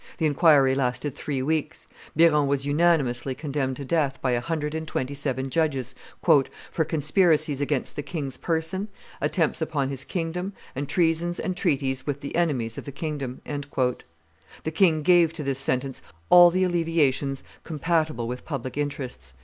[0.17, 1.85] The inquiry lasted three weeks.
[2.15, 5.93] Biron was unanimously condemned to death by a hundred and twenty seven judges
[6.71, 8.87] "for conspiracies against the king's person,
[9.21, 14.71] attempts upon his kingdom, and treasons and treaties with the enemies of the kingdom." The
[14.71, 19.33] king gave to this sentence all the alleviations compatible with public interests.